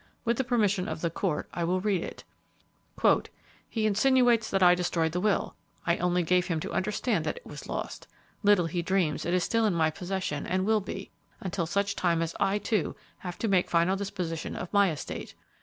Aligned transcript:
With 0.25 0.37
the 0.37 0.43
permission 0.43 0.87
of 0.87 1.01
the 1.01 1.11
court 1.11 1.47
I 1.53 1.63
will 1.63 1.79
read 1.79 2.01
it: 2.01 2.23
"'He 3.69 3.85
insinuates 3.85 4.49
that 4.49 4.63
I 4.63 4.73
destroyed 4.73 5.11
the 5.11 5.19
will; 5.21 5.53
I 5.85 5.97
only 5.97 6.23
gave 6.23 6.47
him 6.47 6.59
to 6.61 6.71
understand 6.73 7.23
that 7.27 7.37
it 7.37 7.45
was 7.45 7.69
lost. 7.69 8.07
Little 8.41 8.65
he 8.65 8.81
dreams 8.81 9.25
it 9.27 9.33
is 9.35 9.43
still 9.43 9.63
in 9.67 9.75
my 9.75 9.91
possession 9.91 10.47
and 10.47 10.65
will 10.65 10.81
be, 10.81 11.11
until 11.39 11.67
such 11.67 11.95
time 11.95 12.23
as 12.23 12.35
I, 12.39 12.57
too, 12.57 12.95
have 13.19 13.37
to 13.37 13.47
make 13.47 13.69
final 13.69 13.95
disposition 13.95 14.55
of 14.55 14.73
my 14.73 14.89
estate! 14.91 15.35